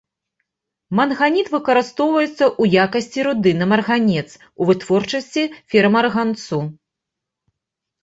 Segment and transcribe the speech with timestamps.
[0.99, 4.27] Манганіт выкарыстоўваецца ў якасці руды на марганец,
[4.61, 6.57] у вытворчасці ферамарганцу.